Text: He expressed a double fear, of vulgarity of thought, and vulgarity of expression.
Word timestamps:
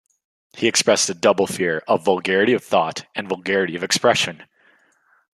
He 0.53 0.67
expressed 0.67 1.11
a 1.11 1.13
double 1.13 1.45
fear, 1.45 1.83
of 1.87 2.03
vulgarity 2.03 2.53
of 2.53 2.63
thought, 2.63 3.05
and 3.13 3.29
vulgarity 3.29 3.75
of 3.75 3.83
expression. 3.83 4.43